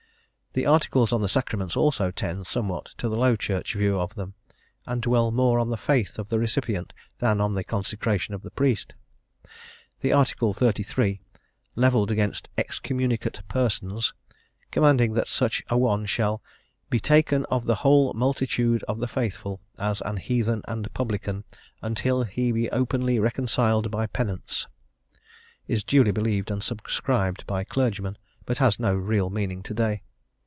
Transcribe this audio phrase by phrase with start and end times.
[0.53, 4.33] The Articles on the Sacraments also tend somewhat to the Low Church view of them,
[4.85, 8.51] and dwell more on the faith of the recipient than on the consecration of the
[8.51, 8.93] priest.
[10.01, 11.21] The Article (XXXIII.)
[11.77, 14.13] levelled against "excommunicate persons,"
[14.71, 16.41] commanding that such an one shall
[16.89, 21.45] "be taken of the whole multitude of the faithful, as an Heathen and Publican,
[21.81, 24.67] until he be openly reconciled by penance,"
[25.69, 30.01] is duly believed and subscribed by clergymen, but has no real meaning to day.